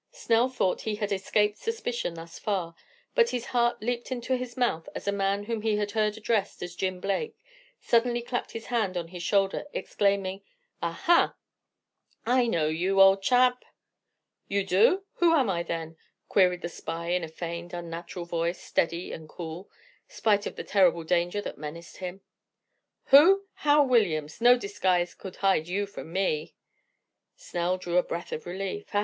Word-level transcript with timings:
Snell 0.09 0.49
thought 0.49 0.81
he 0.81 0.95
had 0.95 1.11
escaped 1.11 1.59
suspicion 1.59 2.15
thus 2.15 2.39
far, 2.39 2.73
but 3.13 3.29
his 3.29 3.45
heart 3.53 3.83
leaped 3.83 4.11
into 4.11 4.35
his 4.35 4.57
mouth 4.57 4.89
as 4.95 5.07
a 5.07 5.11
man 5.11 5.43
whom 5.43 5.61
he 5.61 5.75
had 5.77 5.91
heard 5.91 6.17
addressed 6.17 6.63
as 6.63 6.73
Jim 6.75 6.99
Blake, 6.99 7.35
suddenly 7.79 8.23
clapped 8.23 8.53
his 8.53 8.65
hand 8.65 8.97
on 8.97 9.09
his 9.09 9.21
shoulder, 9.21 9.63
exclaiming, 9.73 10.41
"Ah, 10.81 10.93
ha, 11.05 11.35
I 12.25 12.47
know 12.47 12.67
you, 12.67 12.99
old 12.99 13.21
chap!" 13.21 13.63
"You 14.47 14.65
do? 14.65 15.03
who 15.17 15.35
am 15.35 15.51
I 15.51 15.61
then?" 15.61 15.97
queried 16.29 16.63
the 16.63 16.67
spy 16.69 17.09
in 17.11 17.23
a 17.23 17.27
feigned, 17.29 17.71
unnatural 17.71 18.25
voice, 18.25 18.59
steady 18.59 19.11
and 19.11 19.29
cool, 19.29 19.69
spite 20.07 20.47
of 20.47 20.55
the 20.55 20.63
terrible 20.63 21.03
danger 21.03 21.41
that 21.41 21.59
menaced 21.59 21.97
him. 21.97 22.21
"Who? 23.13 23.45
Hal 23.53 23.85
Williams, 23.85 24.41
no 24.41 24.57
disguise 24.57 25.13
could 25.13 25.35
hide 25.45 25.67
you 25.67 25.85
from 25.85 26.11
me." 26.11 26.55
Snell 27.35 27.77
drew 27.77 27.99
a 27.99 28.01
breath 28.03 28.31
of 28.31 28.47
relief. 28.47 28.89
"Ha! 28.89 28.99